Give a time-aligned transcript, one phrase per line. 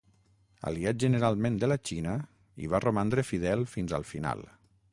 [0.69, 2.15] Aliat generalment de la Xina,
[2.63, 4.43] hi va romandre fidel fins al final.